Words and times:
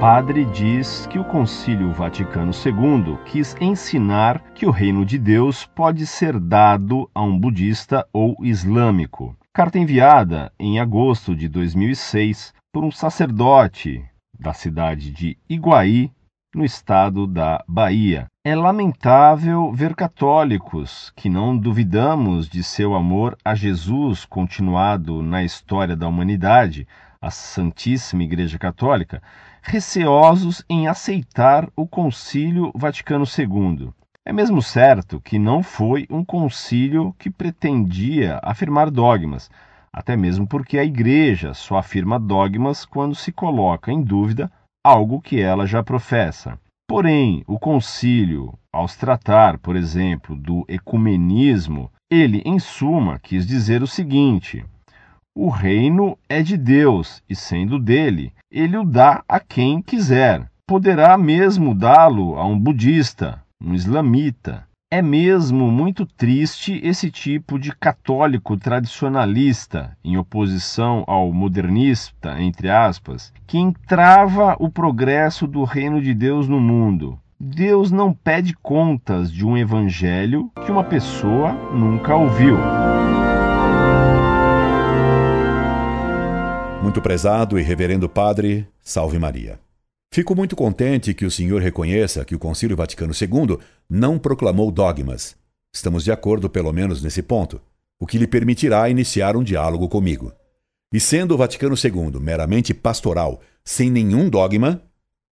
padre 0.00 0.44
diz 0.44 1.06
que 1.08 1.18
o 1.18 1.24
Concílio 1.24 1.90
Vaticano 1.92 2.52
II 2.52 3.18
quis 3.24 3.56
ensinar 3.60 4.40
que 4.54 4.64
o 4.64 4.70
reino 4.70 5.04
de 5.04 5.18
Deus 5.18 5.66
pode 5.66 6.06
ser 6.06 6.38
dado 6.38 7.10
a 7.12 7.20
um 7.20 7.36
budista 7.36 8.06
ou 8.12 8.36
islâmico. 8.40 9.36
Carta 9.52 9.76
enviada 9.76 10.52
em 10.56 10.78
agosto 10.78 11.34
de 11.34 11.48
2006 11.48 12.54
por 12.72 12.84
um 12.84 12.92
sacerdote 12.92 14.04
da 14.38 14.52
cidade 14.52 15.10
de 15.10 15.36
Iguaí, 15.50 16.12
no 16.54 16.64
estado 16.64 17.26
da 17.26 17.62
Bahia. 17.68 18.26
É 18.44 18.54
lamentável 18.54 19.70
ver 19.72 19.94
católicos 19.94 21.12
que 21.14 21.28
não 21.28 21.56
duvidamos 21.56 22.48
de 22.48 22.62
seu 22.62 22.94
amor 22.94 23.36
a 23.44 23.54
Jesus 23.54 24.24
continuado 24.24 25.22
na 25.22 25.44
história 25.44 25.94
da 25.94 26.08
humanidade, 26.08 26.88
a 27.20 27.30
Santíssima 27.30 28.22
Igreja 28.22 28.58
Católica, 28.58 29.22
receosos 29.60 30.64
em 30.68 30.88
aceitar 30.88 31.68
o 31.76 31.86
Concílio 31.86 32.72
Vaticano 32.74 33.24
II. 33.24 33.90
É 34.24 34.32
mesmo 34.32 34.62
certo 34.62 35.20
que 35.20 35.38
não 35.38 35.62
foi 35.62 36.06
um 36.08 36.24
concílio 36.24 37.14
que 37.18 37.30
pretendia 37.30 38.40
afirmar 38.42 38.90
dogmas, 38.90 39.50
até 39.92 40.16
mesmo 40.16 40.46
porque 40.46 40.78
a 40.78 40.84
Igreja 40.84 41.52
só 41.52 41.76
afirma 41.76 42.18
dogmas 42.18 42.84
quando 42.84 43.14
se 43.14 43.32
coloca 43.32 43.90
em 43.90 44.02
dúvida 44.02 44.50
algo 44.88 45.20
que 45.20 45.40
ela 45.40 45.66
já 45.66 45.82
professa. 45.82 46.58
Porém, 46.88 47.44
o 47.46 47.58
concílio, 47.58 48.54
ao 48.72 48.88
se 48.88 48.98
tratar, 48.98 49.58
por 49.58 49.76
exemplo, 49.76 50.34
do 50.34 50.64
ecumenismo, 50.66 51.90
ele, 52.10 52.42
em 52.46 52.58
suma, 52.58 53.18
quis 53.18 53.46
dizer 53.46 53.82
o 53.82 53.86
seguinte: 53.86 54.64
o 55.36 55.50
reino 55.50 56.16
é 56.28 56.42
de 56.42 56.56
Deus, 56.56 57.22
e 57.28 57.36
sendo 57.36 57.78
dele, 57.78 58.32
ele 58.50 58.78
o 58.78 58.84
dá 58.84 59.22
a 59.28 59.38
quem 59.38 59.82
quiser. 59.82 60.50
Poderá 60.66 61.16
mesmo 61.18 61.74
dá-lo 61.74 62.36
a 62.36 62.46
um 62.46 62.58
budista, 62.58 63.42
um 63.62 63.74
islamita, 63.74 64.66
é 64.90 65.02
mesmo 65.02 65.70
muito 65.70 66.06
triste 66.06 66.80
esse 66.82 67.10
tipo 67.10 67.58
de 67.58 67.76
católico 67.76 68.56
tradicionalista, 68.56 69.94
em 70.02 70.16
oposição 70.16 71.04
ao 71.06 71.30
modernista, 71.30 72.40
entre 72.40 72.70
aspas, 72.70 73.32
que 73.46 73.58
entrava 73.58 74.56
o 74.58 74.70
progresso 74.70 75.46
do 75.46 75.62
reino 75.64 76.00
de 76.00 76.14
Deus 76.14 76.48
no 76.48 76.58
mundo. 76.58 77.18
Deus 77.38 77.92
não 77.92 78.14
pede 78.14 78.54
contas 78.54 79.30
de 79.30 79.44
um 79.44 79.58
evangelho 79.58 80.50
que 80.64 80.72
uma 80.72 80.82
pessoa 80.82 81.52
nunca 81.72 82.16
ouviu. 82.16 82.56
Muito 86.82 87.02
prezado 87.02 87.58
e 87.58 87.62
reverendo 87.62 88.08
Padre, 88.08 88.66
salve 88.80 89.18
Maria. 89.18 89.60
Fico 90.10 90.34
muito 90.34 90.56
contente 90.56 91.12
que 91.12 91.26
o 91.26 91.30
senhor 91.30 91.60
reconheça 91.60 92.24
que 92.24 92.34
o 92.34 92.38
Concílio 92.38 92.76
Vaticano 92.76 93.12
II 93.12 93.58
não 93.88 94.18
proclamou 94.18 94.70
dogmas. 94.70 95.36
Estamos 95.72 96.02
de 96.02 96.10
acordo, 96.10 96.48
pelo 96.48 96.72
menos 96.72 97.02
nesse 97.02 97.22
ponto, 97.22 97.60
o 98.00 98.06
que 98.06 98.16
lhe 98.16 98.26
permitirá 98.26 98.88
iniciar 98.88 99.36
um 99.36 99.42
diálogo 99.42 99.88
comigo. 99.88 100.32
E 100.92 100.98
sendo 100.98 101.34
o 101.34 101.36
Vaticano 101.36 101.74
II 101.76 102.18
meramente 102.20 102.72
pastoral, 102.72 103.40
sem 103.62 103.90
nenhum 103.90 104.30
dogma, 104.30 104.82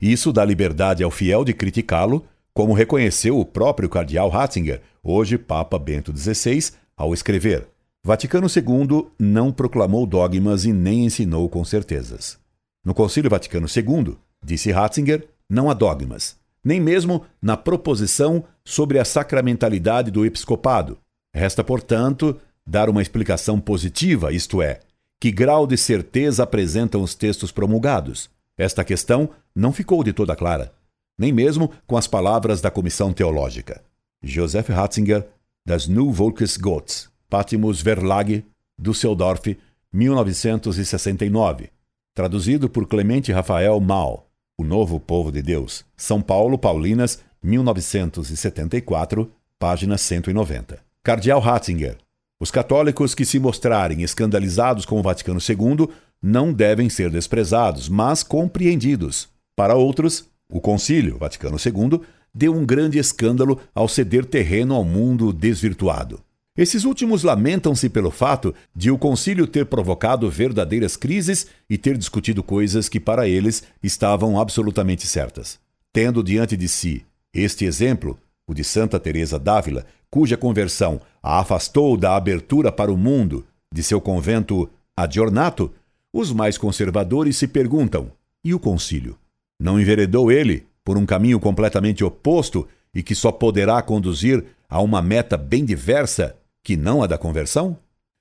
isso 0.00 0.32
dá 0.32 0.44
liberdade 0.44 1.02
ao 1.02 1.10
fiel 1.10 1.44
de 1.44 1.54
criticá-lo, 1.54 2.26
como 2.52 2.74
reconheceu 2.74 3.38
o 3.38 3.46
próprio 3.46 3.88
cardeal 3.88 4.28
Ratzinger, 4.28 4.82
hoje 5.02 5.38
Papa 5.38 5.78
Bento 5.78 6.14
XVI, 6.14 6.72
ao 6.94 7.14
escrever: 7.14 7.66
Vaticano 8.04 8.46
II 8.48 9.06
não 9.18 9.50
proclamou 9.50 10.04
dogmas 10.04 10.66
e 10.66 10.72
nem 10.72 11.06
ensinou 11.06 11.48
com 11.48 11.64
certezas. 11.64 12.38
No 12.84 12.92
Concílio 12.92 13.30
Vaticano 13.30 13.66
II, 13.66 14.16
Disse 14.44 14.70
Ratzinger, 14.70 15.28
não 15.48 15.70
há 15.70 15.74
dogmas, 15.74 16.36
nem 16.62 16.80
mesmo 16.80 17.24
na 17.40 17.56
proposição 17.56 18.44
sobre 18.64 18.98
a 18.98 19.04
sacramentalidade 19.04 20.10
do 20.10 20.24
episcopado. 20.24 20.98
Resta, 21.34 21.62
portanto, 21.64 22.38
dar 22.66 22.90
uma 22.90 23.02
explicação 23.02 23.58
positiva, 23.58 24.32
isto 24.32 24.60
é, 24.60 24.80
que 25.20 25.32
grau 25.32 25.66
de 25.66 25.76
certeza 25.76 26.42
apresentam 26.42 27.02
os 27.02 27.14
textos 27.14 27.50
promulgados. 27.50 28.30
Esta 28.56 28.84
questão 28.84 29.30
não 29.54 29.72
ficou 29.72 30.04
de 30.04 30.12
toda 30.12 30.36
clara, 30.36 30.72
nem 31.16 31.32
mesmo 31.32 31.72
com 31.86 31.96
as 31.96 32.06
palavras 32.06 32.60
da 32.60 32.70
comissão 32.70 33.12
teológica. 33.12 33.82
Joseph 34.22 34.68
Ratzinger, 34.68 35.26
das 35.64 35.86
New 35.86 36.12
Volkes 36.12 36.56
Gottes, 36.56 37.08
Patimus 37.28 37.80
Verlag, 37.80 38.44
Düsseldorf, 38.78 39.56
1969. 39.92 41.70
Traduzido 42.14 42.68
por 42.68 42.86
Clemente 42.86 43.32
Rafael 43.32 43.80
Mal. 43.80 44.27
O 44.60 44.64
Novo 44.64 44.98
Povo 44.98 45.30
de 45.30 45.40
Deus, 45.40 45.84
São 45.96 46.20
Paulo, 46.20 46.58
Paulinas, 46.58 47.20
1974, 47.40 49.30
página 49.56 49.96
190. 49.96 50.80
Cardeal 51.04 51.38
Ratzinger. 51.38 51.96
Os 52.40 52.50
católicos 52.50 53.14
que 53.14 53.24
se 53.24 53.38
mostrarem 53.38 54.02
escandalizados 54.02 54.84
com 54.84 54.98
o 54.98 55.02
Vaticano 55.02 55.38
II 55.38 55.88
não 56.20 56.52
devem 56.52 56.90
ser 56.90 57.08
desprezados, 57.08 57.88
mas 57.88 58.24
compreendidos. 58.24 59.28
Para 59.54 59.76
outros, 59.76 60.28
o 60.50 60.60
Concílio 60.60 61.18
Vaticano 61.18 61.56
II 61.56 62.00
deu 62.34 62.52
um 62.52 62.66
grande 62.66 62.98
escândalo 62.98 63.60
ao 63.72 63.86
ceder 63.86 64.24
terreno 64.24 64.74
ao 64.74 64.82
mundo 64.82 65.32
desvirtuado. 65.32 66.20
Esses 66.58 66.84
últimos 66.84 67.22
lamentam-se 67.22 67.88
pelo 67.88 68.10
fato 68.10 68.52
de 68.74 68.90
o 68.90 68.98
concílio 68.98 69.46
ter 69.46 69.66
provocado 69.66 70.28
verdadeiras 70.28 70.96
crises 70.96 71.46
e 71.70 71.78
ter 71.78 71.96
discutido 71.96 72.42
coisas 72.42 72.88
que 72.88 72.98
para 72.98 73.28
eles 73.28 73.62
estavam 73.80 74.40
absolutamente 74.40 75.06
certas. 75.06 75.60
Tendo 75.92 76.20
diante 76.20 76.56
de 76.56 76.66
si 76.66 77.06
este 77.32 77.64
exemplo, 77.64 78.18
o 78.44 78.52
de 78.52 78.64
Santa 78.64 78.98
Teresa 78.98 79.38
d'Ávila, 79.38 79.86
cuja 80.10 80.36
conversão 80.36 81.00
a 81.22 81.38
afastou 81.38 81.96
da 81.96 82.16
abertura 82.16 82.72
para 82.72 82.92
o 82.92 82.96
mundo 82.96 83.46
de 83.72 83.80
seu 83.84 84.00
convento 84.00 84.68
adjornato, 84.96 85.72
os 86.12 86.32
mais 86.32 86.58
conservadores 86.58 87.36
se 87.36 87.46
perguntam: 87.46 88.10
e 88.44 88.52
o 88.52 88.58
concílio? 88.58 89.16
Não 89.60 89.78
enveredou 89.78 90.32
ele 90.32 90.66
por 90.84 90.98
um 90.98 91.06
caminho 91.06 91.38
completamente 91.38 92.02
oposto 92.02 92.66
e 92.92 93.00
que 93.00 93.14
só 93.14 93.30
poderá 93.30 93.80
conduzir 93.80 94.44
a 94.68 94.80
uma 94.80 95.00
meta 95.00 95.36
bem 95.36 95.64
diversa 95.64 96.34
que 96.68 96.76
não 96.76 97.02
a 97.02 97.06
da 97.06 97.16
conversão? 97.16 97.78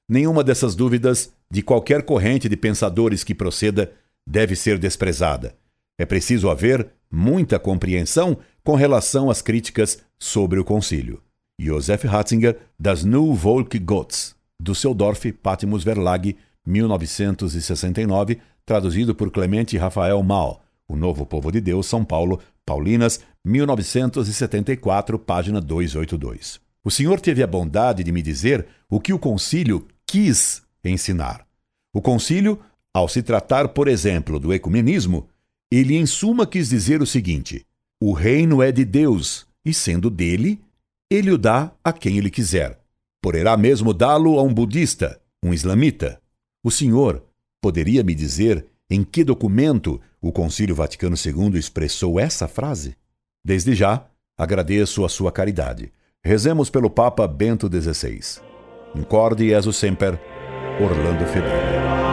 Nenhuma 0.08 0.42
dessas 0.42 0.74
dúvidas 0.74 1.34
de 1.52 1.62
qualquer 1.62 2.04
corrente 2.04 2.48
de 2.48 2.56
pensadores 2.56 3.22
que 3.22 3.36
proceda 3.36 3.92
deve 4.26 4.56
ser 4.56 4.80
desprezada. 4.80 5.54
É 6.00 6.06
preciso 6.06 6.50
haver 6.50 6.88
muita 7.12 7.60
compreensão 7.60 8.38
com 8.64 8.76
relação 8.76 9.30
às 9.30 9.42
críticas 9.42 10.02
sobre 10.18 10.58
o 10.62 10.64
concílio. 10.64 11.22
Josef 11.60 12.08
Ratzinger, 12.08 12.58
das 12.80 13.04
New 13.04 13.34
Volk 13.34 13.78
Gottes, 13.80 14.34
Düsseldorf, 14.58 15.30
Patmos 15.44 15.84
Verlag, 15.84 16.38
1969, 16.66 18.40
traduzido 18.66 19.14
por 19.14 19.30
Clemente 19.30 19.78
Rafael 19.78 20.24
Mal, 20.24 20.64
O 20.88 20.96
Novo 20.96 21.26
Povo 21.26 21.52
de 21.52 21.60
Deus, 21.60 21.86
São 21.86 22.06
Paulo, 22.06 22.40
Paulinas, 22.66 23.20
1974, 23.44 25.20
página 25.20 25.60
282. 25.60 26.66
O 26.88 26.90
Senhor 26.90 27.20
teve 27.20 27.44
a 27.44 27.48
bondade 27.48 28.02
de 28.02 28.14
me 28.14 28.22
dizer 28.22 28.66
o 28.90 28.98
que 28.98 29.12
o 29.12 29.20
concílio 29.20 29.86
quis 30.06 30.62
ensinar. 30.82 31.46
O 31.94 32.02
concílio, 32.02 32.62
ao 32.94 33.10
se 33.10 33.22
tratar, 33.22 33.68
por 33.68 33.90
exemplo, 33.90 34.40
do 34.40 34.54
ecumenismo, 34.54 35.28
ele 35.70 35.98
em 35.98 36.06
suma 36.06 36.48
quis 36.48 36.70
dizer 36.70 37.02
o 37.02 37.06
seguinte: 37.06 37.66
o 38.02 38.14
reino 38.14 38.64
é 38.64 38.72
de 38.72 38.86
Deus, 38.86 39.46
e 39.66 39.74
sendo 39.74 40.10
dele, 40.10 40.62
ele 41.12 41.30
o 41.30 41.38
dá 41.38 41.74
a 41.84 41.92
quem 41.92 42.18
ele 42.18 42.30
quiser. 42.30 42.80
Poderá 43.22 43.58
mesmo 43.58 43.94
dá-lo 43.94 44.40
a 44.40 44.44
um 44.44 44.54
budista, 44.54 45.20
um 45.44 45.54
islamita. 45.54 46.22
O 46.64 46.72
senhor 46.72 47.22
poderia 47.62 48.02
me 48.02 48.16
dizer 48.16 48.66
em 48.90 49.04
que 49.04 49.26
documento 49.26 50.00
o 50.22 50.32
Concílio 50.32 50.74
Vaticano 50.74 51.18
II 51.18 51.60
expressou 51.60 52.18
essa 52.18 52.48
frase? 52.48 52.96
Desde 53.44 53.76
já, 53.76 54.06
agradeço 54.38 55.04
a 55.04 55.10
sua 55.10 55.34
caridade. 55.34 55.92
Rezemos 56.28 56.70
pelo 56.70 56.90
Papa 56.90 57.26
Bento 57.26 57.70
XVI. 57.70 58.42
Incorde 58.94 59.48
Jesus 59.48 59.78
Semper, 59.78 60.20
Orlando 60.78 61.26
Fedeli. 61.26 62.07